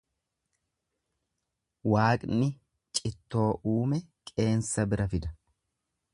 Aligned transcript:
Waaqni 1.91 2.47
cittoo 2.95 3.51
uume 3.75 4.01
qeensa 4.35 4.89
bira 4.89 5.11
fida. 5.15 5.37